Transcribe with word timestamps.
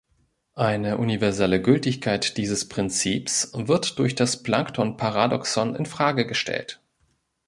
Eine 0.55 0.97
universelle 0.97 1.61
Gültigkeit 1.61 2.35
dieses 2.37 2.67
Prinzips 2.67 3.51
wird 3.53 3.99
durch 3.99 4.15
das 4.15 4.41
Plankton-Paradoxon 4.41 5.75
infrage 5.75 6.25
gestellt. 6.25 6.81